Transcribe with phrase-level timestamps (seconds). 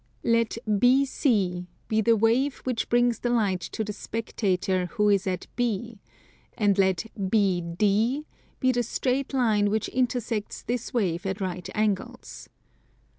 [0.23, 5.45] Let BC be the wave which brings the light to the spectator who is at
[5.55, 5.99] B,
[6.57, 8.25] and let BD
[8.59, 12.49] be the straight line which intersects this wave at right angles.